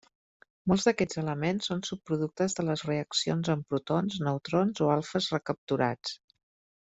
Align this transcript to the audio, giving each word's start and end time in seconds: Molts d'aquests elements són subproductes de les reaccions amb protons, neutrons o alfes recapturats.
Molts 0.69 0.85
d'aquests 0.87 1.19
elements 1.23 1.67
són 1.71 1.83
subproductes 1.89 2.57
de 2.59 2.65
les 2.69 2.83
reaccions 2.87 3.51
amb 3.55 3.69
protons, 3.75 4.17
neutrons 4.29 4.83
o 4.87 4.89
alfes 4.95 5.29
recapturats. 5.39 6.19